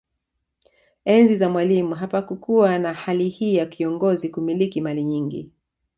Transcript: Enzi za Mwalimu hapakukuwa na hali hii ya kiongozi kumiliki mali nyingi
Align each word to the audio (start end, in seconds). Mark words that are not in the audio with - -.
Enzi 1.05 1.35
za 1.35 1.49
Mwalimu 1.49 1.95
hapakukuwa 1.95 2.79
na 2.79 2.93
hali 2.93 3.29
hii 3.29 3.55
ya 3.55 3.65
kiongozi 3.65 4.29
kumiliki 4.29 4.81
mali 4.81 5.03
nyingi 5.03 5.49